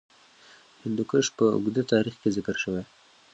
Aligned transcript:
هندوکش 0.83 1.25
په 1.37 1.45
اوږده 1.55 1.83
تاریخ 1.91 2.15
کې 2.21 2.29
ذکر 2.37 2.55
شوی. 2.63 2.83